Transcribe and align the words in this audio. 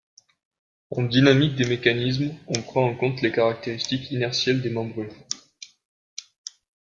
En 0.89 1.03
dynamique 1.03 1.53
des 1.53 1.65
mécanismes, 1.67 2.35
on 2.47 2.59
prend 2.63 2.89
en 2.89 2.95
compte 2.95 3.21
les 3.21 3.31
caractéristiques 3.31 4.09
inertielles 4.09 4.59
des 4.63 4.71
membrures. 4.71 5.13